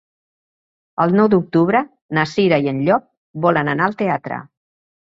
El 1.05 1.13
nou 1.19 1.29
d'octubre 1.33 1.83
na 2.19 2.25
Cira 2.35 2.61
i 2.67 2.73
en 2.73 2.83
Llop 2.89 3.09
volen 3.47 3.75
anar 3.79 3.91
al 3.91 3.99
teatre. 4.05 4.43